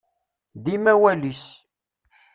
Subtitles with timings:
[0.63, 1.43] Dima awal-is.